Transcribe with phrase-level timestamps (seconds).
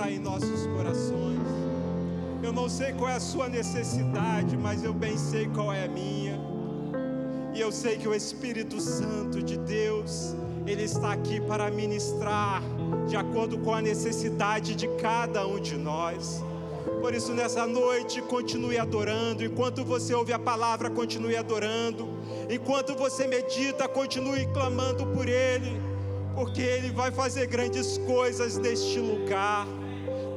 [0.00, 1.38] ministrar em nossos corações.
[2.42, 5.88] Eu não sei qual é a sua necessidade, mas eu bem sei qual é a
[5.88, 6.40] minha.
[7.54, 10.34] E eu sei que o Espírito Santo de Deus,
[10.66, 12.62] Ele está aqui para ministrar
[13.08, 16.42] de acordo com a necessidade de cada um de nós.
[17.02, 19.44] Por isso, nessa noite, continue adorando.
[19.44, 22.08] Enquanto você ouve a palavra, continue adorando.
[22.48, 25.80] Enquanto você medita, continue clamando por Ele,
[26.34, 29.66] porque Ele vai fazer grandes coisas neste lugar.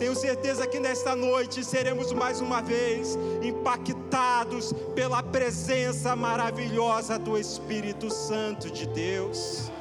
[0.04, 8.12] Tenho certeza que nesta noite seremos mais uma vez impactados pela presença maravilhosa do Espírito
[8.12, 9.72] Santo de Deus.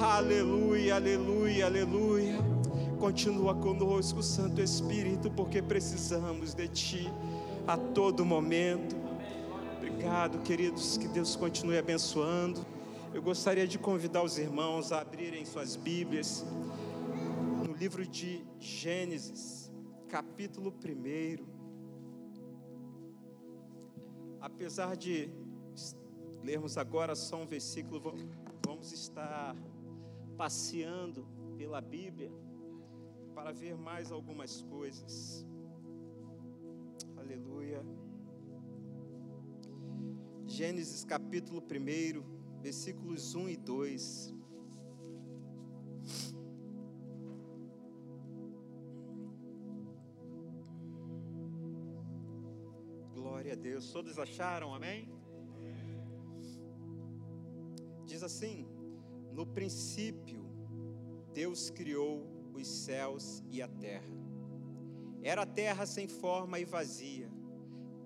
[0.00, 2.36] Aleluia, aleluia, aleluia.
[3.00, 7.12] Continua conosco, Santo Espírito, porque precisamos de Ti
[7.66, 8.94] a todo momento.
[9.76, 12.64] Obrigado, queridos, que Deus continue abençoando.
[13.12, 16.44] Eu gostaria de convidar os irmãos a abrirem suas Bíblias
[17.78, 19.70] livro de Gênesis,
[20.08, 21.46] capítulo 1.
[24.40, 25.30] Apesar de
[26.42, 28.02] lermos agora só um versículo,
[28.66, 29.54] vamos estar
[30.36, 31.24] passeando
[31.56, 32.32] pela Bíblia
[33.32, 35.46] para ver mais algumas coisas.
[37.16, 37.86] Aleluia.
[40.48, 44.37] Gênesis capítulo 1, versículos 1 e 2.
[53.58, 53.90] Deus.
[53.92, 55.08] Todos acharam, amém?
[58.06, 58.66] Diz assim:
[59.32, 60.44] No princípio,
[61.34, 64.16] Deus criou os céus e a terra.
[65.22, 67.30] Era a terra sem forma e vazia,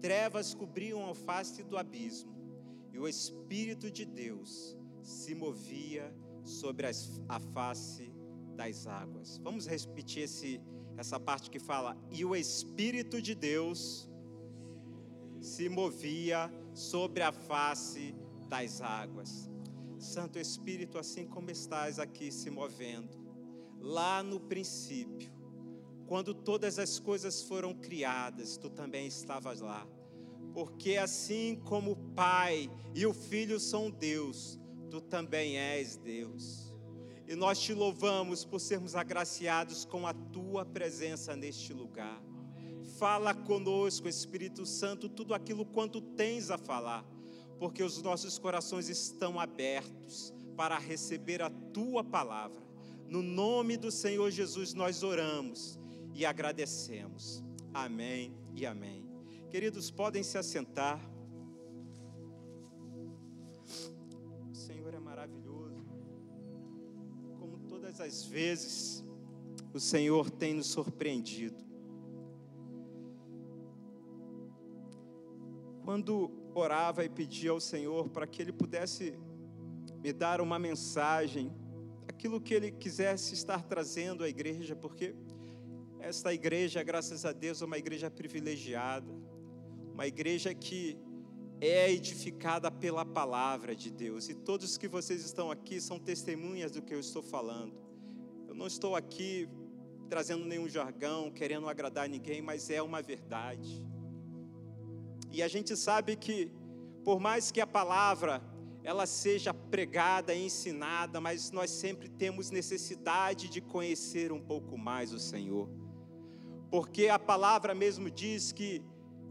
[0.00, 2.32] trevas cobriam a face do abismo,
[2.92, 6.14] e o Espírito de Deus se movia
[6.44, 8.12] sobre a face
[8.56, 9.38] das águas.
[9.38, 10.60] Vamos repetir esse,
[10.96, 14.10] essa parte que fala: e o Espírito de Deus
[15.42, 18.14] se movia sobre a face
[18.48, 19.50] das águas.
[19.98, 23.20] Santo Espírito, assim como estás aqui se movendo,
[23.78, 25.32] lá no princípio,
[26.06, 29.86] quando todas as coisas foram criadas, tu também estavas lá.
[30.52, 34.60] Porque assim como o Pai e o Filho são Deus,
[34.90, 36.72] tu também és Deus.
[37.26, 42.22] E nós te louvamos por sermos agraciados com a tua presença neste lugar.
[43.02, 47.04] Fala conosco, Espírito Santo, tudo aquilo quanto tens a falar,
[47.58, 52.62] porque os nossos corações estão abertos para receber a tua palavra.
[53.08, 55.80] No nome do Senhor Jesus nós oramos
[56.14, 57.42] e agradecemos.
[57.74, 59.04] Amém e amém.
[59.50, 61.00] Queridos, podem se assentar.
[64.48, 65.84] O Senhor é maravilhoso.
[67.36, 69.04] Como todas as vezes,
[69.74, 71.71] o Senhor tem nos surpreendido.
[75.84, 79.18] Quando orava e pedia ao Senhor para que Ele pudesse
[80.02, 81.52] me dar uma mensagem
[82.08, 85.14] aquilo que Ele quisesse estar trazendo à igreja, porque
[85.98, 89.12] esta igreja, graças a Deus, é uma igreja privilegiada,
[89.92, 90.96] uma igreja que
[91.60, 96.82] é edificada pela palavra de Deus, e todos que vocês estão aqui são testemunhas do
[96.82, 97.74] que eu estou falando.
[98.48, 99.48] Eu não estou aqui
[100.08, 103.82] trazendo nenhum jargão, querendo agradar ninguém, mas é uma verdade.
[105.32, 106.52] E a gente sabe que,
[107.02, 108.42] por mais que a palavra
[108.84, 115.18] ela seja pregada, ensinada, mas nós sempre temos necessidade de conhecer um pouco mais o
[115.18, 115.68] Senhor.
[116.70, 118.84] Porque a palavra mesmo diz que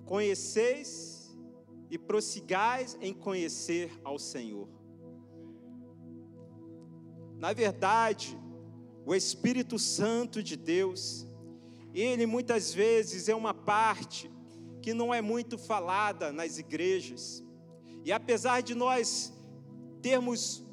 [0.05, 1.37] conheceis
[1.89, 4.69] e prossigais em conhecer ao Senhor.
[7.37, 8.37] Na verdade,
[9.05, 11.27] o Espírito Santo de Deus,
[11.93, 14.31] ele muitas vezes é uma parte
[14.81, 17.43] que não é muito falada nas igrejas.
[18.03, 19.31] E apesar de nós
[20.01, 20.65] termos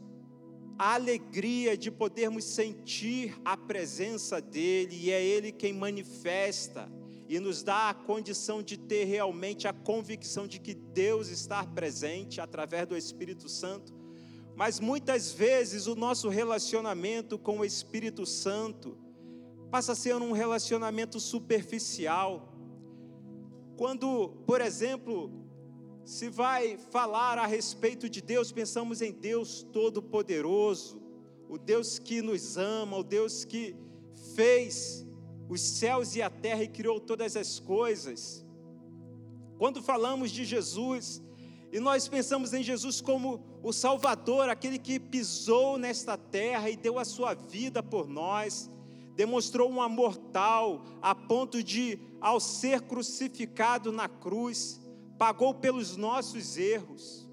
[0.79, 6.89] a alegria de podermos sentir a presença dEle, e é Ele quem manifesta
[7.29, 12.41] e nos dá a condição de ter realmente a convicção de que Deus está presente
[12.41, 13.93] através do Espírito Santo.
[14.57, 18.97] Mas muitas vezes o nosso relacionamento com o Espírito Santo
[19.71, 22.48] passa a ser um relacionamento superficial.
[23.79, 25.31] Quando, por exemplo,
[26.05, 31.01] se vai falar a respeito de Deus, pensamos em Deus Todo-Poderoso,
[31.49, 33.77] o Deus que nos ama, o Deus que
[34.35, 35.07] fez
[35.49, 38.45] os céus e a terra e criou todas as coisas.
[39.59, 41.23] Quando falamos de Jesus,
[41.71, 46.99] e nós pensamos em Jesus como o Salvador, aquele que pisou nesta terra e deu
[46.99, 48.69] a sua vida por nós,
[49.19, 54.81] demonstrou um amor tal a ponto de, ao ser crucificado na cruz,
[55.19, 57.29] pagou pelos nossos erros.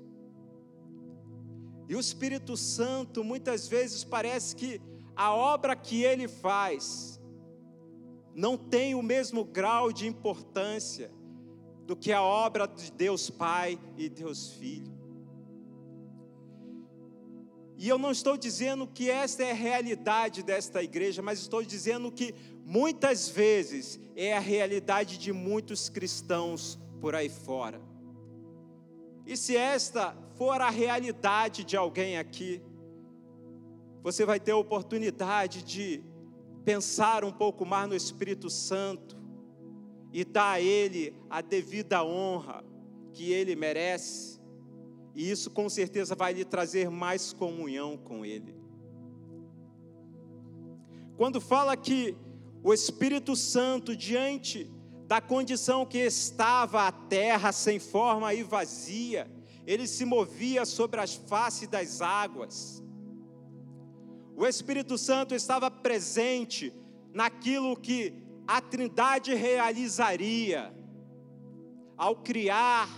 [1.88, 4.82] E o Espírito Santo muitas vezes parece que
[5.16, 7.22] a obra que ele faz
[8.34, 11.12] não tem o mesmo grau de importância
[11.86, 14.95] do que a obra de Deus Pai e Deus Filho.
[17.78, 22.12] E eu não estou dizendo que esta é a realidade desta igreja, mas estou dizendo
[22.12, 22.34] que
[22.64, 27.82] muitas vezes é a realidade de muitos cristãos por aí fora.
[29.26, 32.62] E se esta for a realidade de alguém aqui,
[34.02, 36.04] você vai ter a oportunidade de
[36.64, 39.18] pensar um pouco mais no Espírito Santo
[40.14, 42.64] e dar a Ele a devida honra
[43.14, 44.35] que Ele merece,
[45.16, 48.54] e isso com certeza vai lhe trazer mais comunhão com Ele.
[51.16, 52.16] Quando fala que
[52.62, 54.70] o Espírito Santo, diante
[55.08, 59.32] da condição que estava a terra sem forma e vazia,
[59.66, 62.84] ele se movia sobre as faces das águas.
[64.36, 66.74] O Espírito Santo estava presente
[67.14, 68.14] naquilo que
[68.46, 70.76] a Trindade realizaria
[71.98, 72.90] ao criar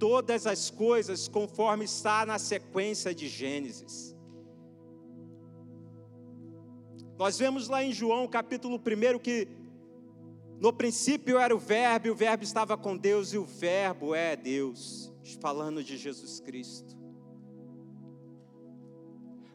[0.00, 4.16] todas as coisas conforme está na sequência de Gênesis.
[7.18, 9.46] Nós vemos lá em João capítulo 1 que
[10.58, 14.34] no princípio era o Verbo, e o Verbo estava com Deus, e o Verbo é
[14.36, 16.98] Deus, falando de Jesus Cristo.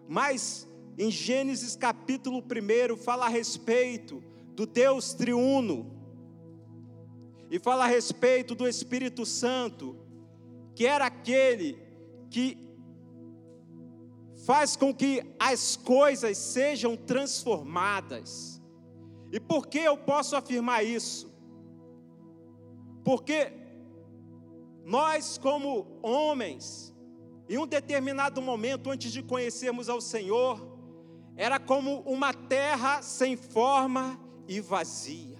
[0.08, 4.24] Mas em Gênesis capítulo 1 fala a respeito
[4.56, 5.92] do Deus triuno,
[7.50, 10.05] e fala a respeito do Espírito Santo,
[10.76, 11.80] que era aquele
[12.30, 12.58] que
[14.46, 18.62] faz com que as coisas sejam transformadas.
[19.32, 21.34] E por que eu posso afirmar isso?
[23.04, 23.52] Porque
[24.84, 26.94] nós, como homens,
[27.50, 30.76] em um determinado momento, antes de conhecermos ao Senhor,
[31.36, 35.36] era como uma terra sem forma e vazia.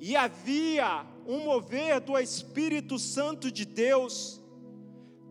[0.00, 4.40] E havia um mover do Espírito Santo de Deus,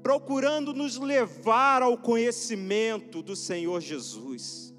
[0.02, 4.74] procurando nos levar ao conhecimento do Senhor Jesus.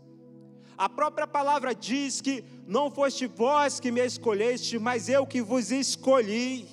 [0.78, 5.70] A própria palavra diz que não foste vós que me escolheste, mas eu que vos
[5.70, 6.66] escolhi.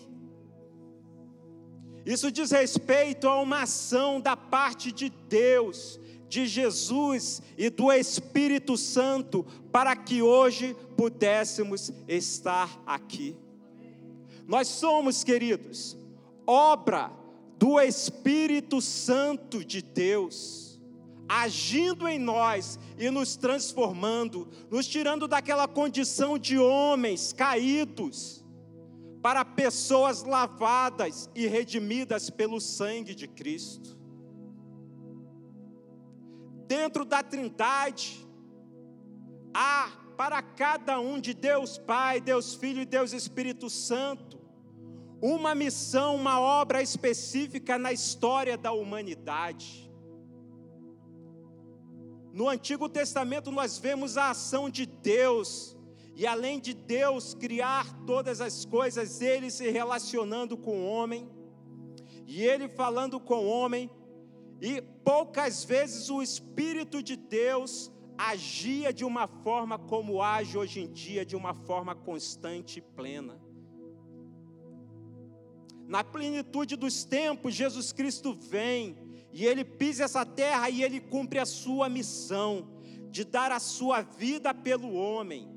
[2.06, 6.00] Isso diz respeito a uma ação da parte de Deus,
[6.30, 13.36] de Jesus e do Espírito Santo, para que hoje pudéssemos estar aqui.
[14.48, 15.98] Nós somos, queridos,
[16.46, 17.12] obra
[17.58, 20.68] do Espírito Santo de Deus
[21.28, 28.44] agindo em nós e nos transformando, nos tirando daquela condição de homens caídos,
[29.22, 33.98] para pessoas lavadas e redimidas pelo sangue de Cristo.
[36.66, 38.26] Dentro da Trindade,
[39.54, 44.27] há para cada um de Deus Pai, Deus Filho e Deus Espírito Santo,
[45.22, 49.92] uma missão, uma obra específica na história da humanidade.
[52.32, 55.76] No Antigo Testamento nós vemos a ação de Deus,
[56.16, 61.28] e além de Deus criar todas as coisas, ele se relacionando com o homem,
[62.28, 63.90] e ele falando com o homem,
[64.62, 70.92] e poucas vezes o Espírito de Deus agia de uma forma como age hoje em
[70.92, 73.47] dia, de uma forma constante e plena.
[75.88, 78.98] Na plenitude dos tempos, Jesus Cristo vem
[79.32, 82.68] e ele pisa essa terra e ele cumpre a sua missão
[83.10, 85.48] de dar a sua vida pelo homem,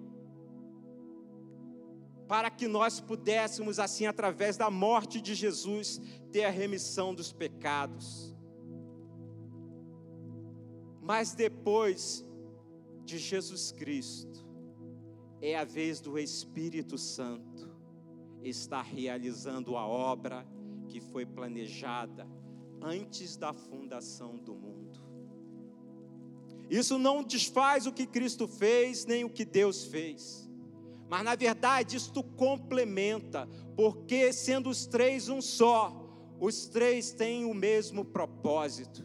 [2.29, 8.33] para que nós pudéssemos, assim, através da morte de Jesus, ter a remissão dos pecados.
[11.03, 12.25] Mas depois
[13.05, 14.47] de Jesus Cristo,
[15.43, 17.70] é a vez do Espírito Santo
[18.43, 20.47] estar realizando a obra
[20.89, 22.27] que foi planejada
[22.83, 25.01] antes da fundação do mundo.
[26.69, 30.49] Isso não desfaz o que Cristo fez, nem o que Deus fez.
[31.09, 35.97] Mas na verdade isto complementa, porque sendo os três um só,
[36.39, 39.05] os três têm o mesmo propósito.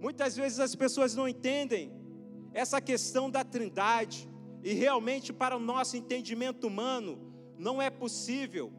[0.00, 1.92] Muitas vezes as pessoas não entendem
[2.52, 4.28] essa questão da Trindade,
[4.64, 7.18] e realmente, para o nosso entendimento humano,
[7.58, 8.72] não é possível,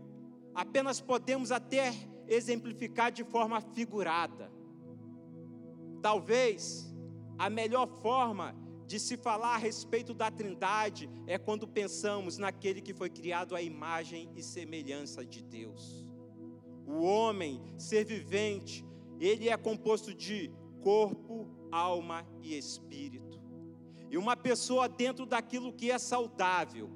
[0.56, 1.94] apenas podemos até
[2.28, 4.52] exemplificar de forma figurada.
[6.02, 6.92] Talvez
[7.38, 8.56] a melhor forma
[8.88, 13.62] de se falar a respeito da Trindade é quando pensamos naquele que foi criado à
[13.62, 16.04] imagem e semelhança de Deus.
[16.88, 18.84] O homem, ser vivente,
[19.20, 20.52] ele é composto de
[20.82, 23.25] corpo, alma e espírito.
[24.10, 26.90] E uma pessoa dentro daquilo que é saudável,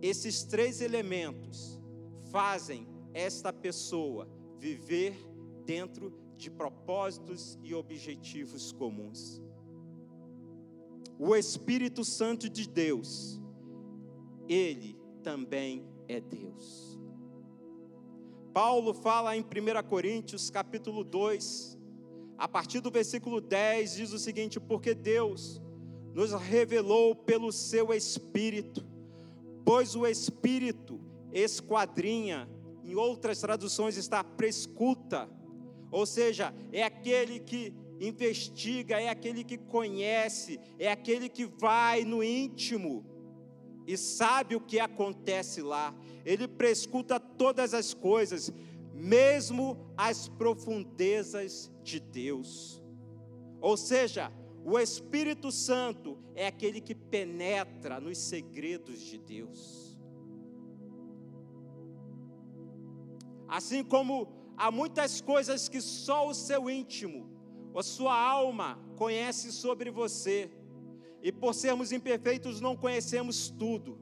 [0.00, 1.80] esses três elementos
[2.30, 5.14] fazem esta pessoa viver
[5.64, 9.40] dentro de propósitos e objetivos comuns.
[11.18, 13.40] O Espírito Santo de Deus,
[14.48, 16.98] ele também é Deus.
[18.52, 21.78] Paulo fala em 1 Coríntios, capítulo 2,
[22.38, 25.60] a partir do versículo 10, diz o seguinte: Porque Deus
[26.14, 28.84] nos revelou pelo seu Espírito,
[29.64, 31.00] pois o Espírito
[31.32, 32.48] esquadrinha,
[32.84, 35.28] em outras traduções está prescuta,
[35.90, 42.22] ou seja, é aquele que investiga, é aquele que conhece, é aquele que vai no
[42.22, 43.04] íntimo
[43.86, 45.94] e sabe o que acontece lá.
[46.24, 48.52] Ele prescuta todas as coisas,
[48.92, 52.82] mesmo as profundezas de Deus.
[53.60, 54.32] Ou seja,
[54.64, 59.98] o Espírito Santo é aquele que penetra nos segredos de Deus.
[63.48, 67.32] Assim como há muitas coisas que só o seu íntimo
[67.78, 70.50] a sua alma conhece sobre você.
[71.22, 73.98] E por sermos imperfeitos, não conhecemos tudo.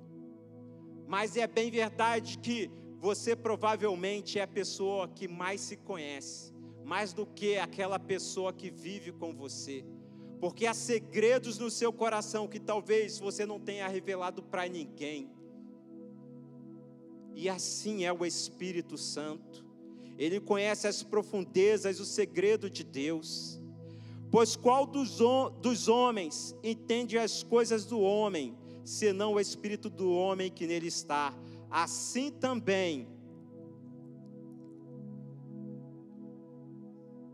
[1.06, 6.52] Mas é bem verdade que você provavelmente é a pessoa que mais se conhece,
[6.84, 9.82] mais do que aquela pessoa que vive com você.
[10.38, 15.30] Porque há segredos no seu coração que talvez você não tenha revelado para ninguém.
[17.34, 19.64] E assim é o Espírito Santo.
[20.18, 23.58] Ele conhece as profundezas, o segredo de Deus.
[24.30, 25.18] Pois qual dos,
[25.62, 28.54] dos homens entende as coisas do homem,
[28.84, 31.34] senão o espírito do homem que nele está?
[31.70, 33.08] Assim também,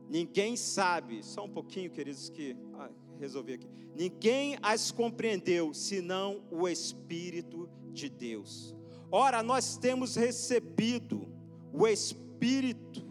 [0.09, 3.69] ninguém sabe, só um pouquinho, queridos, que ah, resolvi aqui.
[3.95, 8.77] Ninguém as compreendeu, senão o Espírito de Deus.
[9.11, 11.33] Ora, nós temos recebido
[11.73, 13.07] o Espírito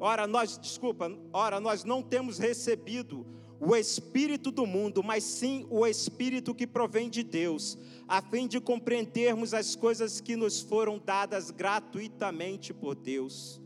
[0.00, 3.26] Ora, nós, desculpa, ora, nós não temos recebido
[3.60, 7.76] o espírito do mundo, mas sim o espírito que provém de Deus,
[8.08, 13.60] a fim de compreendermos as coisas que nos foram dadas gratuitamente por Deus,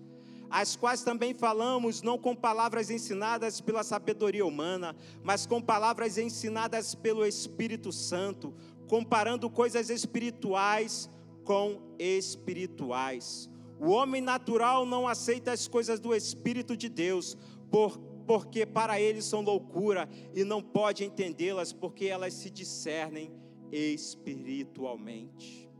[0.50, 6.96] as quais também falamos não com palavras ensinadas pela sabedoria humana, mas com palavras ensinadas
[6.96, 8.52] pelo Espírito Santo,
[8.88, 11.08] comparando coisas espirituais
[11.44, 13.48] com espirituais.
[13.78, 17.36] O homem natural não aceita as coisas do Espírito de Deus,
[17.70, 23.32] por, porque para ele são loucura e não pode entendê-las, porque elas se discernem
[23.70, 25.70] espiritualmente.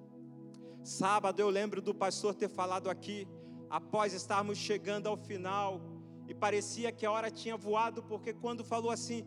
[0.82, 3.26] Sábado eu lembro do pastor ter falado aqui,
[3.70, 5.80] após estarmos chegando ao final,
[6.28, 9.24] e parecia que a hora tinha voado, porque quando falou assim,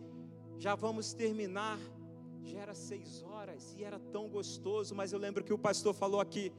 [0.57, 1.79] já vamos terminar,
[2.43, 6.19] já era seis horas e era tão gostoso, mas eu lembro que o pastor falou
[6.19, 6.51] aqui,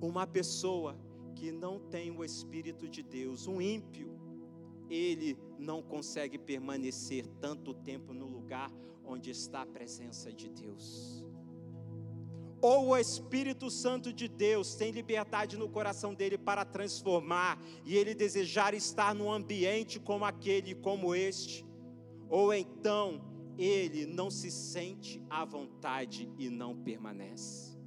[0.00, 0.96] uma pessoa
[1.34, 4.19] que não tem o Espírito de Deus, um ímpio,
[4.90, 8.70] ele não consegue permanecer tanto tempo no lugar
[9.04, 11.24] onde está a presença de Deus.
[12.60, 18.14] Ou o Espírito Santo de Deus tem liberdade no coração dele para transformar e ele
[18.14, 21.64] desejar estar num ambiente como aquele, como este,
[22.28, 23.24] ou então
[23.56, 27.78] ele não se sente à vontade e não permanece.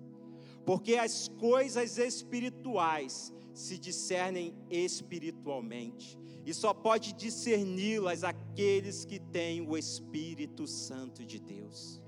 [0.65, 9.77] Porque as coisas espirituais se discernem espiritualmente, e só pode discerni-las aqueles que têm o
[9.77, 12.01] Espírito Santo de Deus.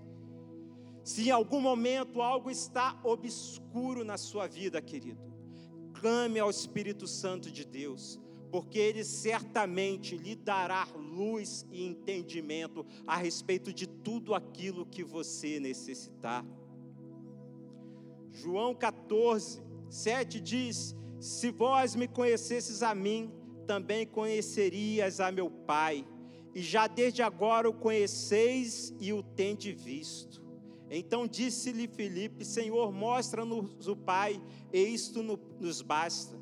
[1.04, 5.22] Se em algum momento algo está obscuro na sua vida, querido,
[5.94, 8.20] clame ao Espírito Santo de Deus,
[8.51, 15.60] porque ele certamente lhe dará luz e entendimento a respeito de tudo aquilo que você
[15.60, 16.46] necessitar.
[18.32, 23.32] João 14, 7 diz: se vós me conhecesses a mim,
[23.65, 26.05] também conhecerias a meu Pai,
[26.53, 30.43] e já desde agora o conheceis e o tende visto.
[30.89, 34.41] Então disse-lhe Filipe: Senhor, mostra-nos o Pai,
[34.72, 35.22] e isto
[35.60, 36.39] nos basta.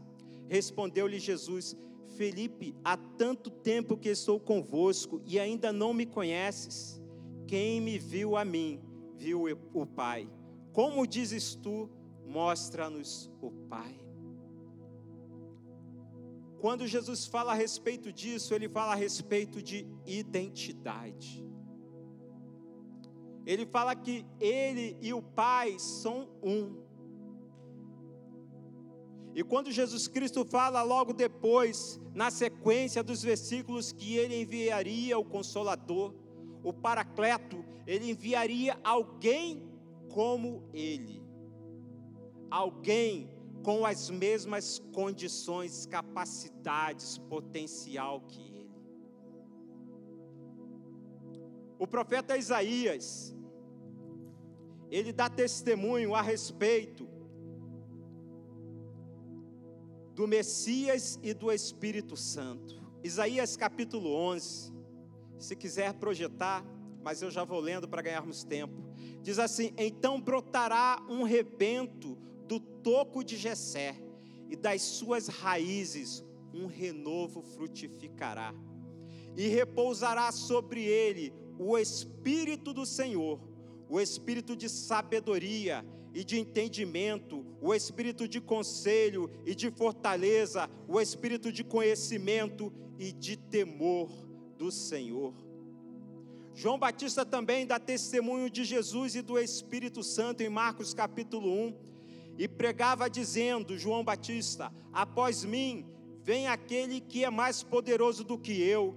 [0.48, 1.76] Respondeu-lhe Jesus:
[2.16, 7.02] Felipe, há tanto tempo que estou convosco e ainda não me conheces.
[7.48, 8.82] Quem me viu a mim,
[9.18, 10.30] viu o Pai.
[10.72, 11.90] Como dizes tu,
[12.26, 14.03] mostra-nos o Pai.
[16.64, 21.46] Quando Jesus fala a respeito disso, ele fala a respeito de identidade.
[23.46, 26.82] Ele fala que ele e o Pai são um.
[29.36, 35.26] E quando Jesus Cristo fala logo depois, na sequência dos versículos, que ele enviaria o
[35.26, 36.14] Consolador,
[36.64, 39.70] o Paracleto, ele enviaria alguém
[40.08, 41.22] como ele,
[42.50, 43.33] alguém
[43.64, 48.70] com as mesmas condições, capacidades, potencial que ele.
[51.80, 53.34] O profeta Isaías,
[54.92, 57.08] ele dá testemunho a respeito
[60.14, 62.84] do Messias e do Espírito Santo.
[63.04, 64.74] Isaías capítulo 11,
[65.40, 66.64] se quiser projetar,
[67.02, 68.84] mas eu já vou lendo para ganharmos tempo.
[69.22, 72.18] Diz assim: Então brotará um rebento
[72.84, 73.96] toco de Jessé,
[74.50, 76.24] e das suas raízes
[76.54, 78.54] um renovo frutificará.
[79.36, 83.40] E repousará sobre ele o espírito do Senhor,
[83.90, 91.02] o espírito de sabedoria e de entendimento, o espírito de conselho e de fortaleza, o
[91.02, 94.12] espírito de conhecimento e de temor
[94.58, 95.34] do Senhor.
[96.54, 101.93] João Batista também dá testemunho de Jesus e do Espírito Santo em Marcos capítulo 1,
[102.38, 105.86] e pregava dizendo: João Batista, após mim
[106.24, 108.96] vem aquele que é mais poderoso do que eu,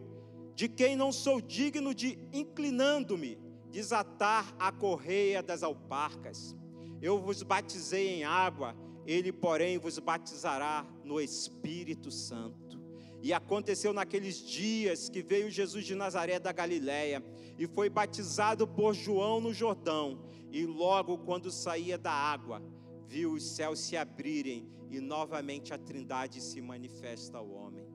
[0.54, 3.38] de quem não sou digno de, inclinando-me,
[3.70, 6.56] desatar a correia das alparcas.
[7.02, 8.74] Eu vos batizei em água,
[9.06, 12.80] ele, porém, vos batizará no Espírito Santo.
[13.22, 17.22] E aconteceu naqueles dias que veio Jesus de Nazaré da Galiléia
[17.58, 20.20] e foi batizado por João no Jordão.
[20.50, 22.62] E logo quando saía da água,
[23.08, 27.86] viu os céus se abrirem e novamente a Trindade se manifesta ao homem.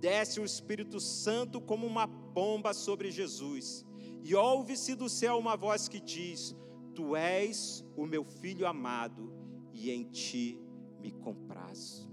[0.00, 3.84] Desce o Espírito Santo como uma pomba sobre Jesus,
[4.22, 6.54] e ouve-se do céu uma voz que diz:
[6.94, 9.32] Tu és o meu filho amado
[9.72, 10.60] e em ti
[11.00, 12.10] me comprazo.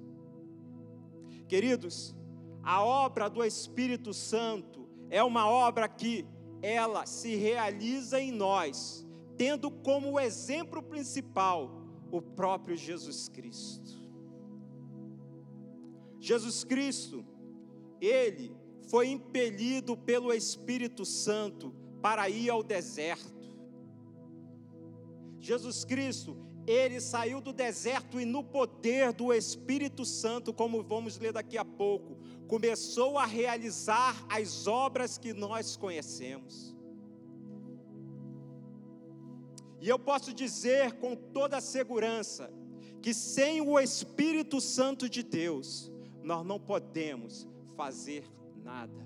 [1.47, 2.15] Queridos,
[2.63, 6.25] a obra do Espírito Santo é uma obra que
[6.61, 9.05] ela se realiza em nós,
[9.37, 11.82] tendo como exemplo principal
[12.13, 13.91] o próprio Jesus Cristo.
[16.19, 17.26] Jesus Cristo,
[17.99, 18.56] ele
[18.88, 21.73] foi impelido pelo Espírito Santo
[22.04, 23.58] para ir ao deserto.
[25.39, 31.34] Jesus Cristo, ele saiu do deserto e no poder do Espírito Santo, como vamos ler
[31.34, 36.76] daqui a pouco, começou a realizar as obras que nós conhecemos.
[39.83, 42.49] E eu posso dizer com toda segurança
[43.01, 45.91] que sem o Espírito Santo de Deus,
[46.23, 48.23] nós não podemos fazer
[48.63, 49.05] nada.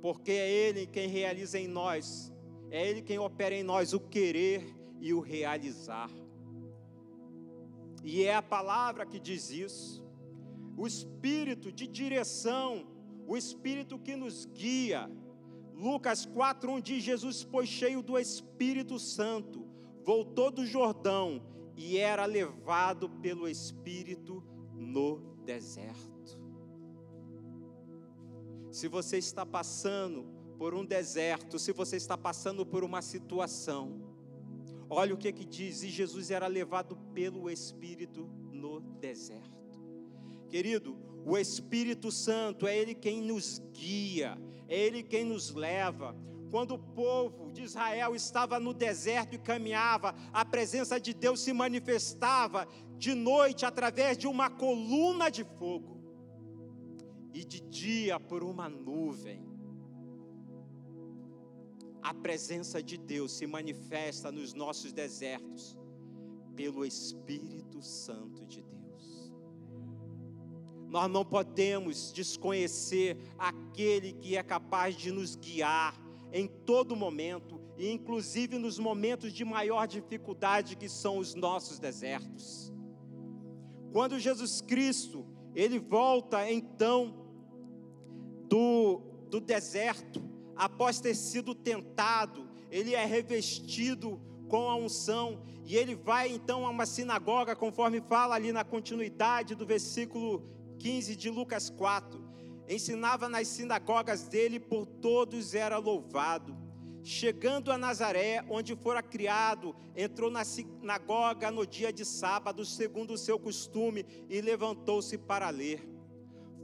[0.00, 2.30] Porque é Ele quem realiza em nós
[2.70, 6.10] é Ele quem opera em nós o querer e o realizar.
[8.04, 10.00] E é a palavra que diz isso.
[10.76, 12.86] O espírito de direção,
[13.26, 15.10] o espírito que nos guia.
[15.80, 19.66] Lucas 4:1 diz: Jesus, pois cheio do Espírito Santo,
[20.04, 21.42] voltou do Jordão
[21.74, 26.38] e era levado pelo Espírito no deserto.
[28.70, 30.26] Se você está passando
[30.58, 34.02] por um deserto, se você está passando por uma situação,
[34.90, 39.58] olha o que que diz: e Jesus era levado pelo Espírito no deserto.
[40.50, 44.36] Querido, o Espírito Santo é Ele quem nos guia,
[44.70, 46.16] é Ele quem nos leva.
[46.50, 51.52] Quando o povo de Israel estava no deserto e caminhava, a presença de Deus se
[51.52, 56.00] manifestava de noite através de uma coluna de fogo
[57.34, 59.50] e de dia por uma nuvem
[62.02, 65.76] a presença de Deus se manifesta nos nossos desertos
[66.56, 68.69] pelo Espírito Santo de Deus.
[70.90, 75.94] Nós não podemos desconhecer aquele que é capaz de nos guiar
[76.32, 82.72] em todo momento, e inclusive nos momentos de maior dificuldade que são os nossos desertos.
[83.92, 85.24] Quando Jesus Cristo,
[85.54, 87.14] ele volta então
[88.48, 89.00] do,
[89.30, 90.20] do deserto,
[90.56, 96.70] após ter sido tentado, ele é revestido com a unção e ele vai então a
[96.70, 102.18] uma sinagoga, conforme fala ali na continuidade do versículo 15 de Lucas 4.
[102.66, 106.56] Ensinava nas sinagogas dele, por todos era louvado.
[107.02, 113.18] Chegando a Nazaré, onde fora criado, entrou na sinagoga no dia de sábado, segundo o
[113.18, 115.86] seu costume, e levantou-se para ler.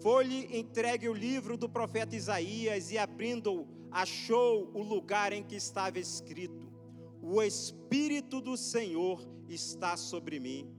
[0.00, 5.98] Foi-lhe entregue o livro do profeta Isaías, e abrindo-o, achou o lugar em que estava
[5.98, 6.70] escrito:
[7.20, 10.75] O Espírito do Senhor está sobre mim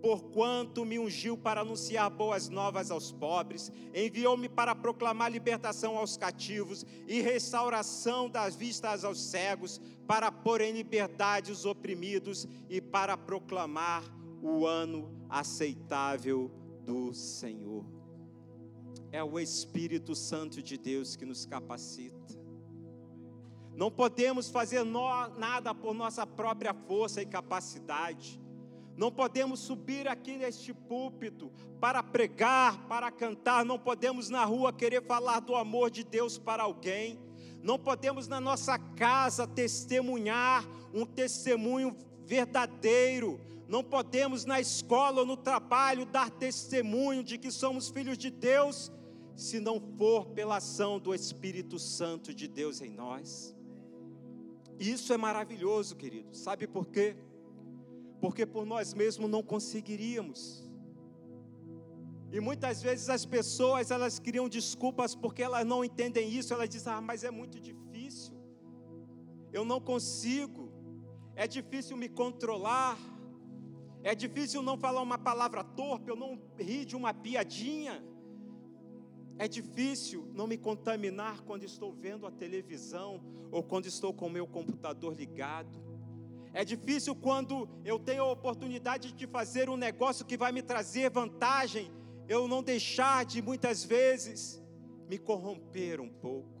[0.00, 6.84] porquanto me ungiu para anunciar boas novas aos pobres, enviou-me para proclamar libertação aos cativos
[7.06, 14.02] e restauração das vistas aos cegos, para pôr em liberdade os oprimidos e para proclamar
[14.42, 16.50] o ano aceitável
[16.84, 17.84] do Senhor.
[19.12, 22.40] É o Espírito Santo de Deus que nos capacita.
[23.74, 28.40] Não podemos fazer nada por nossa própria força e capacidade.
[29.00, 35.02] Não podemos subir aqui neste púlpito para pregar, para cantar, não podemos na rua querer
[35.02, 37.18] falar do amor de Deus para alguém.
[37.62, 43.40] Não podemos na nossa casa testemunhar um testemunho verdadeiro.
[43.66, 48.92] Não podemos na escola ou no trabalho dar testemunho de que somos filhos de Deus,
[49.34, 53.56] se não for pela ação do Espírito Santo de Deus em nós.
[54.78, 56.36] Isso é maravilhoso, querido.
[56.36, 57.16] Sabe por quê?
[58.20, 60.68] Porque por nós mesmos não conseguiríamos.
[62.32, 66.92] E muitas vezes as pessoas elas criam desculpas porque elas não entendem isso, elas dizem:
[66.92, 68.34] "Ah, mas é muito difícil.
[69.52, 70.70] Eu não consigo.
[71.34, 72.96] É difícil me controlar.
[74.02, 78.02] É difícil não falar uma palavra torpe, eu não rir de uma piadinha.
[79.38, 84.30] É difícil não me contaminar quando estou vendo a televisão ou quando estou com o
[84.30, 85.89] meu computador ligado.
[86.52, 91.10] É difícil quando eu tenho a oportunidade de fazer um negócio que vai me trazer
[91.10, 91.90] vantagem,
[92.28, 94.60] eu não deixar de muitas vezes
[95.08, 96.60] me corromper um pouco.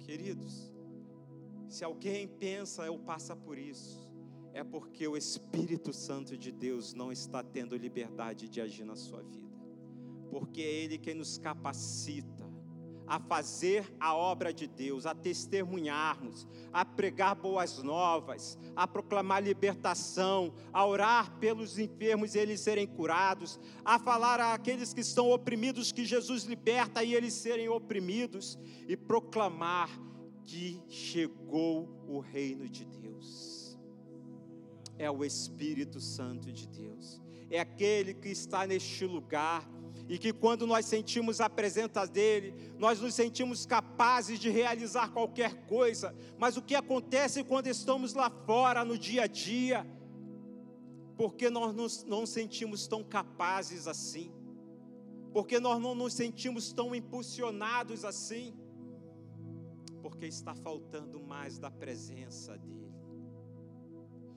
[0.00, 0.72] Queridos,
[1.68, 4.08] se alguém pensa ou passa por isso,
[4.52, 9.22] é porque o Espírito Santo de Deus não está tendo liberdade de agir na sua
[9.22, 9.50] vida,
[10.30, 12.35] porque é Ele quem nos capacita
[13.06, 20.52] a fazer a obra de Deus, a testemunharmos, a pregar boas novas, a proclamar libertação,
[20.72, 26.04] a orar pelos enfermos e eles serem curados, a falar àqueles que estão oprimidos que
[26.04, 29.90] Jesus liberta e eles serem oprimidos, e proclamar
[30.44, 33.76] que chegou o reino de Deus.
[34.98, 39.68] É o Espírito Santo de Deus, é aquele que está neste lugar
[40.08, 45.66] e que quando nós sentimos a presença dEle, nós nos sentimos capazes de realizar qualquer
[45.66, 49.86] coisa, mas o que acontece quando estamos lá fora no dia a dia?
[51.16, 54.30] Porque nós não nos sentimos tão capazes assim,
[55.32, 58.54] porque nós não nos sentimos tão impulsionados assim,
[60.02, 62.85] porque está faltando mais da presença dEle.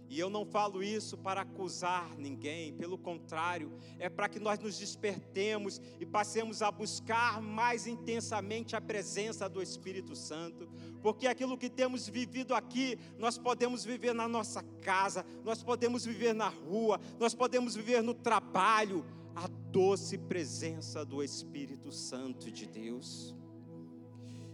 [0.10, 4.78] E eu não falo isso para acusar ninguém, pelo contrário, é para que nós nos
[4.78, 10.68] despertemos e passemos a buscar mais intensamente a presença do Espírito Santo,
[11.00, 16.34] porque aquilo que temos vivido aqui, nós podemos viver na nossa casa, nós podemos viver
[16.34, 23.36] na rua, nós podemos viver no trabalho, a doce presença do Espírito Santo de Deus.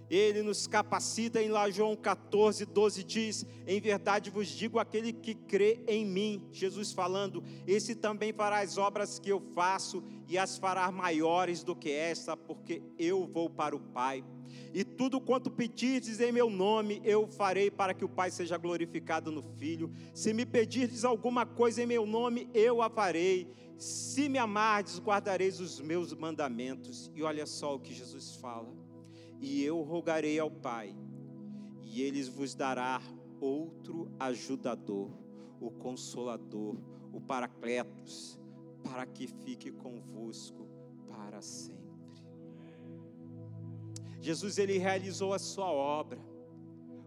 [0.09, 5.33] Ele nos capacita em lá João 14, 12 diz: Em verdade vos digo, aquele que
[5.33, 10.57] crê em mim, Jesus falando, esse também fará as obras que eu faço e as
[10.57, 14.23] fará maiores do que esta, porque eu vou para o Pai.
[14.73, 19.31] E tudo quanto pedirdes em meu nome, eu farei para que o Pai seja glorificado
[19.31, 19.91] no Filho.
[20.13, 23.47] Se me pedirdes alguma coisa em meu nome, eu a farei.
[23.77, 27.11] Se me amardes, guardareis os meus mandamentos.
[27.15, 28.84] E olha só o que Jesus fala
[29.39, 30.95] e eu rogarei ao Pai,
[31.81, 33.01] e ele vos dará
[33.39, 35.09] outro ajudador,
[35.59, 36.75] o consolador,
[37.13, 38.39] o Paracletos,
[38.83, 40.67] para que fique convosco
[41.07, 41.85] para sempre.
[44.19, 46.19] Jesus ele realizou a sua obra,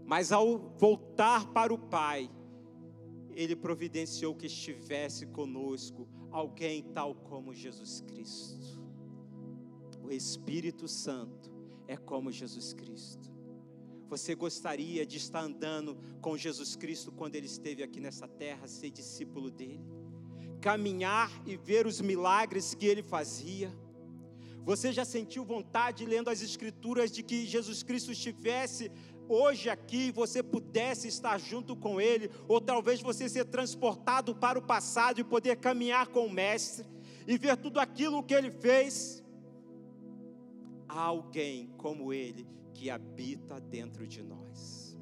[0.04, 2.30] mas ao voltar para o Pai,
[3.32, 8.80] ele providenciou que estivesse conosco alguém tal como Jesus Cristo,
[10.02, 11.57] o Espírito Santo
[11.88, 13.32] é como Jesus Cristo.
[14.08, 18.90] Você gostaria de estar andando com Jesus Cristo quando ele esteve aqui nessa terra, ser
[18.90, 19.84] discípulo dele?
[20.60, 23.74] Caminhar e ver os milagres que ele fazia?
[24.64, 28.90] Você já sentiu vontade, lendo as Escrituras, de que Jesus Cristo estivesse
[29.26, 34.62] hoje aqui, você pudesse estar junto com Ele, ou talvez você ser transportado para o
[34.62, 36.86] passado e poder caminhar com o Mestre
[37.26, 39.22] e ver tudo aquilo que Ele fez?
[40.88, 44.96] Há alguém como ele que habita dentro de nós.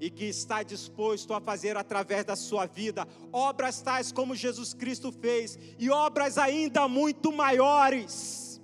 [0.00, 5.12] E que está disposto a fazer através da sua vida obras tais como Jesus Cristo
[5.12, 8.60] fez, e obras ainda muito maiores.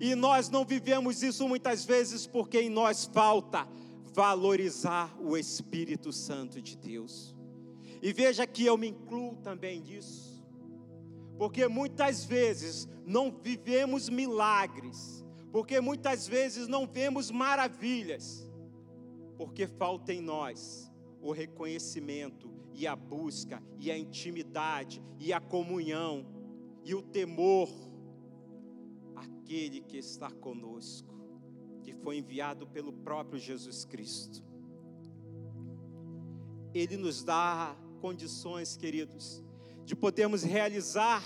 [0.00, 3.68] E nós não vivemos isso muitas vezes porque em nós falta
[4.14, 7.36] valorizar o Espírito Santo de Deus.
[8.02, 10.29] E veja que eu me incluo também nisso,
[11.40, 18.46] porque muitas vezes não vivemos milagres, porque muitas vezes não vemos maravilhas,
[19.38, 26.26] porque falta em nós o reconhecimento e a busca e a intimidade e a comunhão
[26.84, 27.70] e o temor
[29.16, 31.14] aquele que está conosco,
[31.82, 34.44] que foi enviado pelo próprio Jesus Cristo.
[36.74, 39.42] Ele nos dá condições, queridos,
[39.90, 41.20] de podermos realizar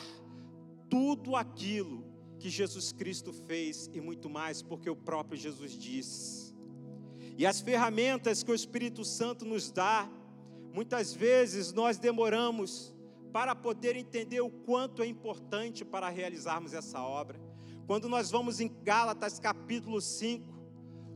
[0.89, 2.03] tudo aquilo
[2.39, 6.55] que Jesus Cristo fez e muito mais, porque o próprio Jesus disse.
[7.37, 10.09] E as ferramentas que o Espírito Santo nos dá,
[10.73, 12.95] muitas vezes nós demoramos
[13.35, 17.39] para poder entender o quanto é importante para realizarmos essa obra.
[17.87, 20.43] Quando nós vamos em Gálatas capítulo 5,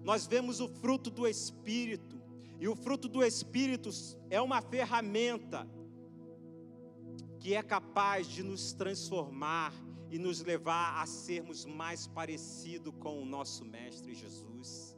[0.05, 2.21] nós vemos o fruto do Espírito,
[2.61, 3.89] e o fruto do Espírito
[4.29, 5.67] é uma ferramenta
[7.39, 9.73] que é capaz de nos transformar
[10.11, 14.97] e nos levar a sermos mais parecidos com o nosso Mestre Jesus.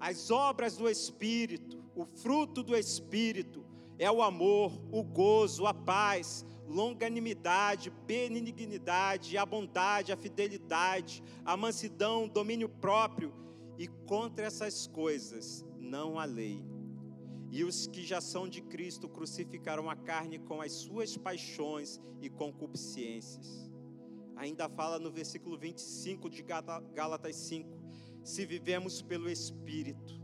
[0.00, 3.64] As obras do Espírito, o fruto do Espírito,
[3.98, 12.28] é o amor, o gozo, a paz, longanimidade, benignidade, a bondade, a fidelidade, a mansidão,
[12.28, 13.32] domínio próprio,
[13.78, 16.73] e contra essas coisas não há lei.
[17.54, 22.28] E os que já são de Cristo crucificaram a carne com as suas paixões e
[22.28, 23.70] concupiscências.
[24.34, 27.70] Ainda fala no versículo 25 de Gálatas 5:
[28.24, 30.20] Se vivemos pelo Espírito,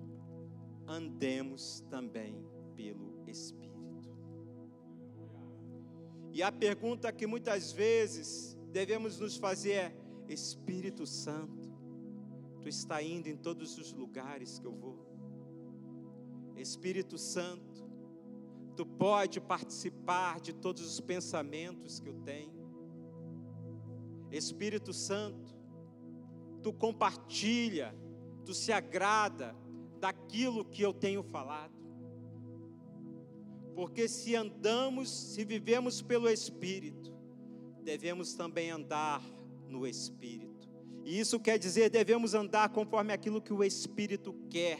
[0.89, 4.11] andemos também pelo Espírito.
[6.33, 9.97] E a pergunta que muitas vezes devemos nos fazer é:
[10.29, 11.71] Espírito Santo,
[12.61, 15.10] Tu está indo em todos os lugares que eu vou?
[16.61, 17.89] Espírito Santo,
[18.77, 22.61] tu pode participar de todos os pensamentos que eu tenho.
[24.31, 25.55] Espírito Santo,
[26.63, 27.95] tu compartilha,
[28.45, 29.57] tu se agrada
[29.99, 31.79] daquilo que eu tenho falado.
[33.75, 37.15] Porque se andamos, se vivemos pelo Espírito,
[37.83, 39.23] devemos também andar
[39.69, 40.69] no Espírito.
[41.05, 44.79] E isso quer dizer, devemos andar conforme aquilo que o Espírito quer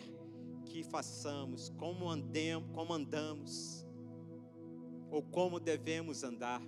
[0.71, 3.85] que façamos, como andemos, como andamos,
[5.11, 6.63] ou como devemos andar.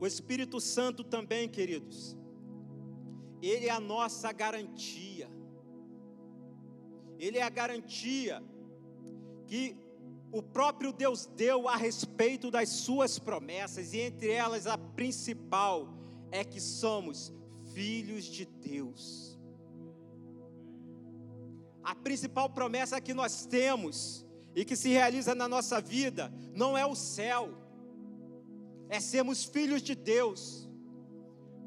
[0.00, 2.16] O Espírito Santo também, queridos,
[3.42, 5.28] ele é a nossa garantia.
[7.18, 8.42] Ele é a garantia
[9.46, 9.76] que
[10.32, 15.88] o próprio Deus deu a respeito das suas promessas, e entre elas a principal
[16.30, 17.35] é que somos
[17.76, 19.38] filhos de Deus.
[21.84, 26.86] A principal promessa que nós temos e que se realiza na nossa vida não é
[26.86, 27.54] o céu,
[28.88, 30.66] é sermos filhos de Deus.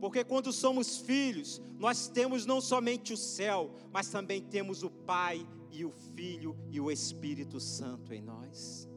[0.02, 5.48] Porque quando somos filhos, nós temos não somente o céu, mas também temos o Pai
[5.70, 8.90] e o Filho e o Espírito Santo em nós.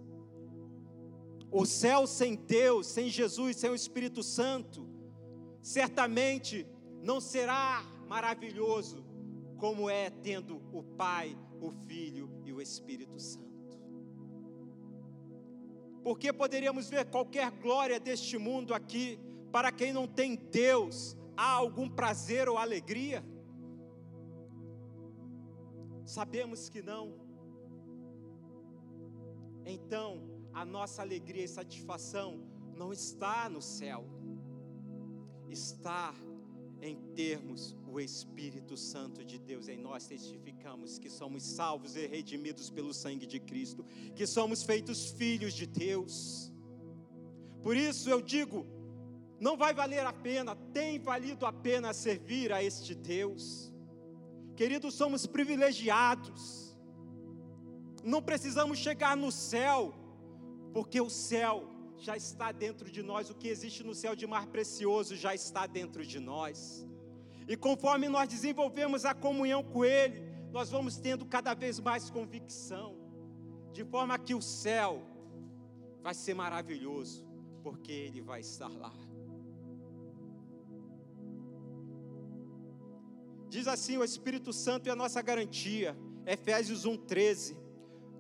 [1.51, 4.89] O céu sem Deus, sem Jesus, sem o Espírito Santo,
[5.61, 6.67] certamente
[7.03, 9.05] não será maravilhoso
[9.59, 13.53] como é tendo o Pai, o Filho e o Espírito Santo.
[16.03, 19.19] Porque poderíamos ver qualquer glória deste mundo aqui,
[19.51, 23.25] para quem não tem Deus, há algum prazer ou alegria?
[26.05, 27.15] Sabemos que não.
[29.65, 32.41] Então, a nossa alegria e satisfação
[32.77, 34.05] não está no céu,
[35.49, 36.13] está
[36.83, 42.69] em termos o Espírito Santo de Deus em nós, testificamos que somos salvos e redimidos
[42.69, 46.53] pelo sangue de Cristo, que somos feitos filhos de Deus.
[47.63, 48.67] Por isso eu digo,
[49.39, 53.73] não vai valer a pena, tem valido a pena servir a este Deus.
[54.57, 56.77] Queridos, somos privilegiados,
[58.03, 59.95] não precisamos chegar no céu,
[60.73, 61.72] porque o céu
[62.03, 65.67] já está dentro de nós, o que existe no céu de mar precioso já está
[65.67, 66.85] dentro de nós.
[67.47, 72.97] E conforme nós desenvolvemos a comunhão com Ele, nós vamos tendo cada vez mais convicção,
[73.73, 75.01] de forma que o céu
[76.03, 77.25] vai ser maravilhoso,
[77.63, 78.93] porque Ele vai estar lá.
[83.49, 87.57] Diz assim: o Espírito Santo é a nossa garantia, Efésios 1,13.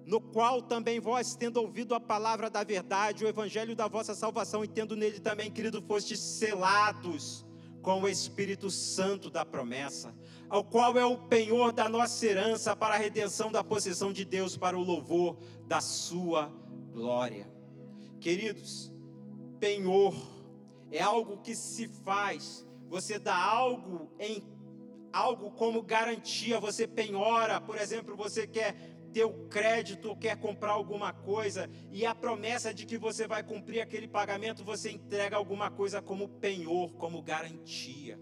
[0.04, 4.64] No qual também vós, tendo ouvido a palavra da verdade, o evangelho da vossa salvação,
[4.64, 7.46] e tendo nele também, querido, fostes selados
[7.82, 10.14] com o Espírito Santo da promessa,
[10.48, 14.56] ao qual é o penhor da nossa herança para a redenção da possessão de Deus,
[14.56, 15.36] para o louvor
[15.66, 16.52] da sua
[16.92, 17.50] glória.
[18.20, 18.92] Queridos,
[19.58, 20.14] penhor
[20.90, 24.42] é algo que se faz, você dá algo em
[25.12, 30.72] algo como garantia, você penhora, por exemplo, você quer ter o crédito ou quer comprar
[30.72, 35.70] alguma coisa e a promessa de que você vai cumprir aquele pagamento, você entrega alguma
[35.70, 38.18] coisa como penhor, como garantia.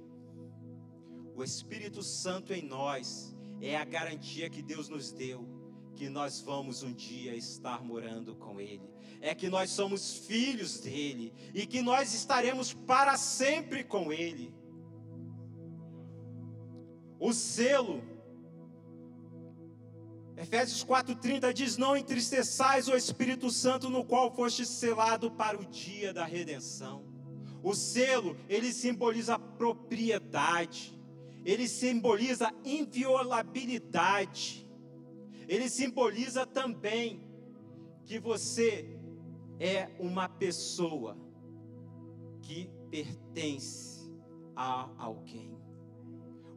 [1.35, 5.61] O Espírito Santo em nós é a garantia que Deus nos deu
[5.95, 8.89] que nós vamos um dia estar morando com Ele,
[9.21, 14.55] é que nós somos filhos dele e que nós estaremos para sempre com Ele.
[17.19, 18.03] O selo,
[20.41, 26.15] Efésios 4,30 diz: Não entristeçais o Espírito Santo, no qual foste selado para o dia
[26.15, 27.05] da redenção.
[27.63, 30.99] O selo, ele simboliza propriedade,
[31.45, 34.67] ele simboliza inviolabilidade,
[35.47, 37.23] ele simboliza também
[38.07, 38.99] que você
[39.59, 41.19] é uma pessoa
[42.41, 44.11] que pertence
[44.57, 45.55] a alguém.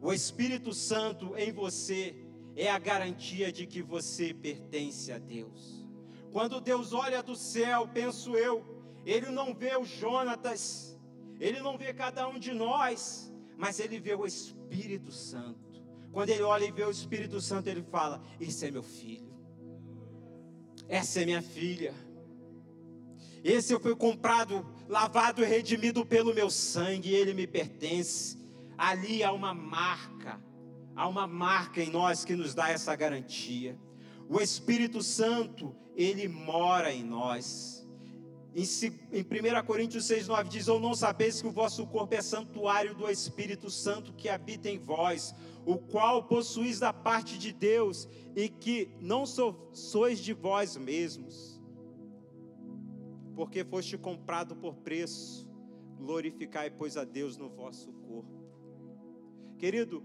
[0.00, 2.23] O Espírito Santo em você
[2.56, 5.86] é a garantia de que você pertence a Deus.
[6.32, 8.64] Quando Deus olha do céu, penso eu,
[9.04, 10.98] Ele não vê o Jonatas,
[11.38, 15.82] Ele não vê cada um de nós, mas Ele vê o Espírito Santo.
[16.12, 19.32] Quando Ele olha e vê o Espírito Santo, Ele fala: Esse é meu filho,
[20.88, 21.94] essa é minha filha.
[23.42, 28.38] Esse eu fui comprado, lavado e redimido pelo meu sangue, ele me pertence.
[28.76, 30.40] Ali há uma marca,
[30.94, 33.78] há uma marca em nós que nos dá essa garantia.
[34.28, 37.86] O Espírito Santo, ele mora em nós.
[38.54, 43.10] Em, 1 Coríntios 6,9 diz: Ou não sabeis que o vosso corpo é santuário do
[43.10, 45.34] Espírito Santo que habita em vós,
[45.66, 51.54] o qual possuís da parte de Deus, e que não sois de vós mesmos
[53.34, 55.48] porque foste comprado por preço.
[55.98, 58.44] Glorificai, pois, a Deus no vosso corpo.
[59.58, 60.02] Querido,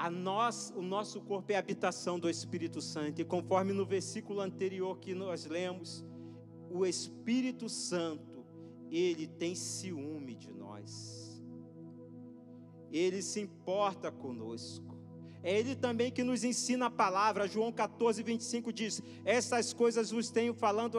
[0.00, 4.98] a nós, o nosso corpo é habitação do Espírito Santo, e conforme no versículo anterior
[4.98, 6.02] que nós lemos,
[6.70, 8.42] o Espírito Santo,
[8.90, 11.44] ele tem ciúme de nós,
[12.90, 14.98] ele se importa conosco.
[15.42, 17.48] É Ele também que nos ensina a palavra.
[17.48, 20.98] João 14, 25 diz: Essas coisas vos tenho falando,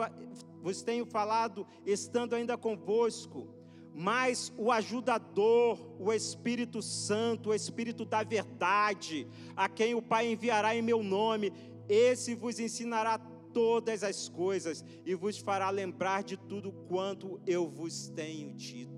[0.60, 3.54] vos tenho falado estando ainda convosco,
[3.94, 10.74] mas o ajudador, o Espírito Santo, o Espírito da verdade, a quem o Pai enviará
[10.74, 11.52] em meu nome,
[11.88, 13.18] esse vos ensinará
[13.52, 18.92] todas as coisas e vos fará lembrar de tudo quanto eu vos tenho dito.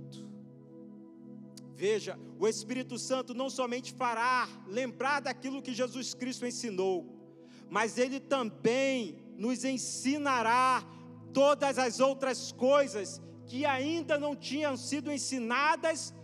[1.74, 7.04] Veja, o Espírito Santo não somente fará lembrar daquilo que Jesus Cristo ensinou,
[7.68, 10.84] mas ele também nos ensinará
[11.32, 16.14] todas as outras coisas que ainda não tinham sido ensinadas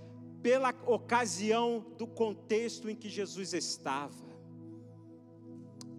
[0.43, 4.31] pela ocasião do contexto em que Jesus estava.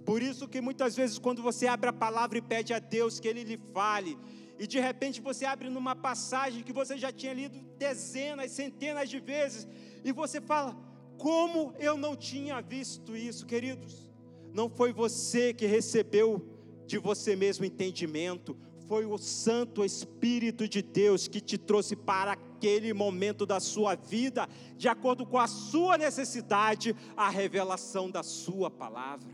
[0.05, 3.27] Por isso que muitas vezes quando você abre a palavra e pede a Deus que
[3.27, 4.17] ele lhe fale,
[4.57, 9.19] e de repente você abre numa passagem que você já tinha lido dezenas, centenas de
[9.19, 9.67] vezes,
[10.03, 10.75] e você fala:
[11.17, 14.10] "Como eu não tinha visto isso, queridos?"
[14.53, 16.45] Não foi você que recebeu
[16.86, 18.57] de você mesmo entendimento,
[18.91, 24.49] foi o Santo Espírito de Deus que te trouxe para aquele momento da sua vida,
[24.75, 29.34] de acordo com a sua necessidade, a revelação da Sua palavra.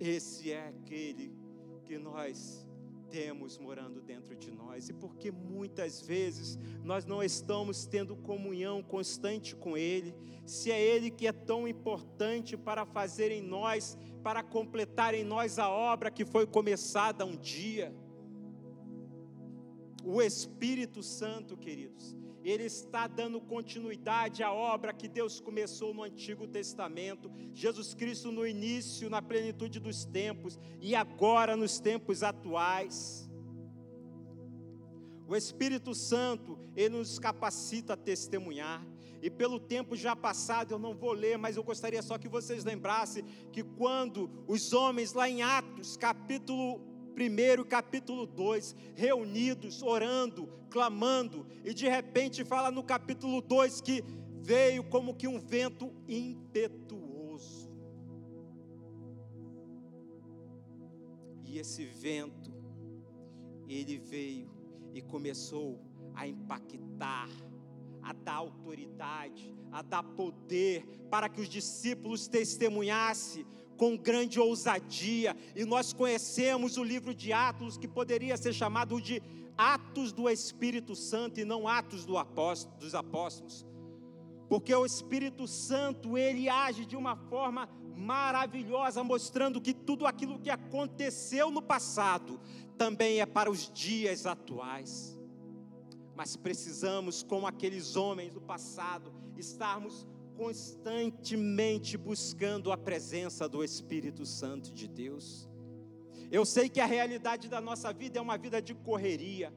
[0.00, 1.34] Esse é aquele
[1.84, 2.66] que nós
[3.10, 9.54] temos morando dentro de nós, e porque muitas vezes nós não estamos tendo comunhão constante
[9.54, 10.14] com Ele,
[10.46, 15.56] se é Ele que é tão importante para fazer em nós para completar em nós
[15.56, 17.94] a obra que foi começada um dia.
[20.02, 26.48] O Espírito Santo, queridos, ele está dando continuidade à obra que Deus começou no Antigo
[26.48, 33.25] Testamento, Jesus Cristo no início, na plenitude dos tempos e agora nos tempos atuais.
[35.28, 38.86] O Espírito Santo, ele nos capacita a testemunhar,
[39.20, 42.64] e pelo tempo já passado, eu não vou ler, mas eu gostaria só que vocês
[42.64, 46.80] lembrassem que quando os homens lá em Atos, capítulo
[47.16, 54.04] 1, capítulo 2, reunidos, orando, clamando, e de repente fala no capítulo 2 que
[54.38, 57.68] veio como que um vento impetuoso.
[61.42, 62.52] E esse vento,
[63.66, 64.55] ele veio
[64.96, 65.78] e começou
[66.14, 67.28] a impactar,
[68.02, 73.44] a dar autoridade, a dar poder para que os discípulos testemunhassem
[73.76, 75.36] com grande ousadia.
[75.54, 79.22] E nós conhecemos o livro de Atos, que poderia ser chamado de
[79.58, 83.66] Atos do Espírito Santo e não Atos do apóstolo, dos Apóstolos.
[84.48, 90.50] Porque o Espírito Santo, ele age de uma forma maravilhosa, mostrando que tudo aquilo que
[90.50, 92.38] aconteceu no passado
[92.76, 95.18] também é para os dias atuais.
[96.14, 104.72] Mas precisamos, como aqueles homens do passado, estarmos constantemente buscando a presença do Espírito Santo
[104.72, 105.48] de Deus.
[106.30, 109.52] Eu sei que a realidade da nossa vida é uma vida de correria,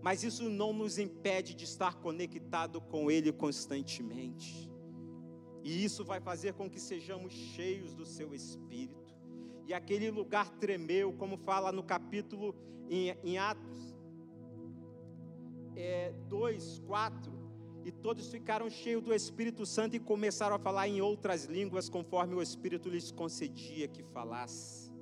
[0.00, 4.71] mas isso não nos impede de estar conectado com Ele constantemente.
[5.62, 9.14] E isso vai fazer com que sejamos cheios do Seu Espírito.
[9.66, 12.54] E aquele lugar tremeu, como fala no capítulo
[12.90, 13.94] em, em Atos
[15.76, 17.32] é, 2, 4
[17.84, 22.34] e todos ficaram cheios do Espírito Santo e começaram a falar em outras línguas, conforme
[22.34, 24.92] o Espírito lhes concedia que falasse.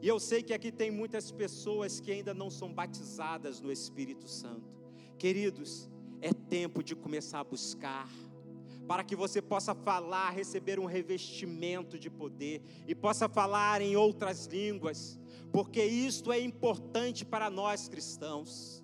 [0.00, 4.26] E eu sei que aqui tem muitas pessoas que ainda não são batizadas no Espírito
[4.26, 4.80] Santo.
[5.18, 5.90] Queridos,
[6.22, 8.08] é tempo de começar a buscar,
[8.90, 14.46] para que você possa falar, receber um revestimento de poder e possa falar em outras
[14.46, 15.16] línguas,
[15.52, 18.82] porque isto é importante para nós cristãos.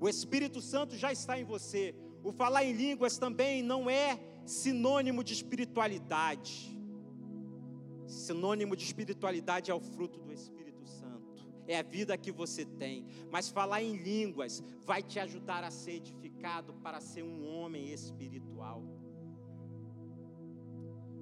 [0.00, 1.94] O Espírito Santo já está em você,
[2.24, 6.74] o falar em línguas também não é sinônimo de espiritualidade.
[8.06, 13.04] Sinônimo de espiritualidade é o fruto do Espírito Santo, é a vida que você tem.
[13.30, 19.01] Mas falar em línguas vai te ajudar a ser edificado para ser um homem espiritual.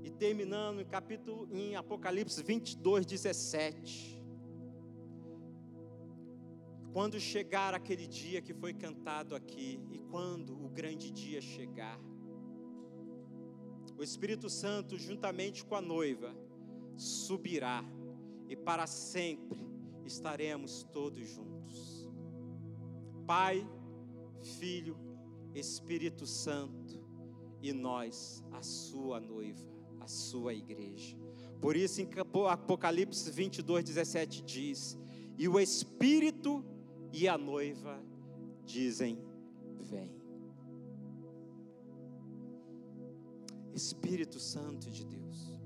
[0.02, 4.20] E terminando em capítulo em Apocalipse 22, 17.
[6.92, 12.00] Quando chegar aquele dia que foi cantado aqui, e quando o grande dia chegar,
[13.96, 16.34] o Espírito Santo, juntamente com a noiva,
[16.96, 17.84] subirá,
[18.48, 19.60] e para sempre
[20.04, 22.08] estaremos todos juntos.
[23.26, 23.64] Pai,
[24.58, 24.96] Filho,
[25.54, 26.98] Espírito Santo,
[27.62, 29.68] e nós, a sua noiva,
[30.00, 31.16] a sua igreja.
[31.60, 32.08] Por isso, em
[32.48, 34.98] Apocalipse 22, 17 diz:
[35.38, 36.64] E o Espírito
[37.12, 38.02] e a noiva
[38.64, 39.18] dizem:
[39.78, 40.10] Vem.
[43.74, 45.58] Espírito Santo de Deus,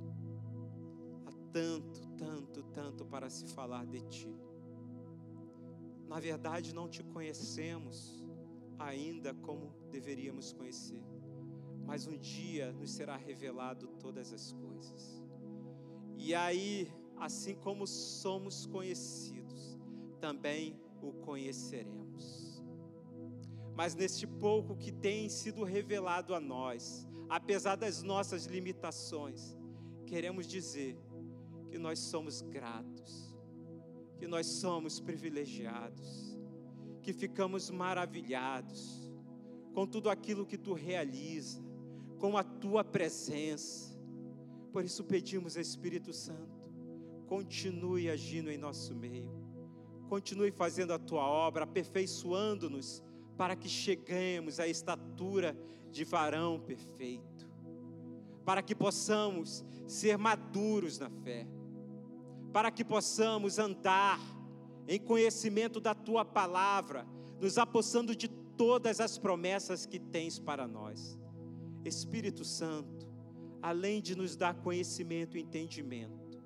[1.26, 4.34] há tanto, tanto, tanto para se falar de Ti.
[6.06, 8.22] Na verdade, não te conhecemos
[8.78, 11.02] ainda como deveríamos conhecer,
[11.86, 15.22] mas um dia nos será revelado todas as coisas.
[16.16, 19.78] E aí, assim como somos conhecidos,
[20.20, 22.62] também o conheceremos.
[23.74, 29.56] Mas neste pouco que tem sido revelado a nós, apesar das nossas limitações,
[30.06, 30.96] queremos dizer
[31.68, 33.34] que nós somos gratos,
[34.16, 36.38] que nós somos privilegiados,
[37.02, 39.10] que ficamos maravilhados
[39.74, 41.60] com tudo aquilo que tu realiza,
[42.24, 43.94] com a tua presença.
[44.72, 46.72] Por isso pedimos, Espírito Santo,
[47.26, 49.44] continue agindo em nosso meio
[50.08, 53.02] continue fazendo a tua obra, aperfeiçoando-nos,
[53.36, 55.58] para que cheguemos à estatura
[55.90, 57.50] de varão perfeito,
[58.44, 61.48] para que possamos ser maduros na fé,
[62.52, 64.20] para que possamos andar
[64.86, 67.04] em conhecimento da tua palavra,
[67.40, 71.18] nos apossando de todas as promessas que tens para nós.
[71.84, 73.08] Espírito Santo,
[73.62, 76.42] além de nos dar conhecimento e entendimento,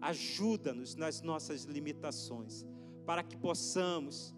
[0.00, 2.66] ajuda-nos nas nossas limitações
[3.06, 4.34] para que possamos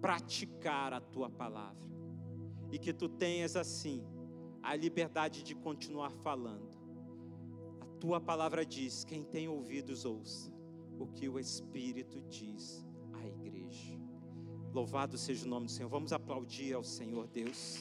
[0.00, 1.84] praticar a tua palavra
[2.70, 4.04] e que tu tenhas assim
[4.62, 6.68] a liberdade de continuar falando.
[7.80, 10.52] A tua palavra diz: quem tem ouvidos, ouça
[10.98, 13.98] o que o Espírito diz à igreja.
[14.72, 15.88] Louvado seja o nome do Senhor.
[15.88, 17.80] Vamos aplaudir ao Senhor Deus.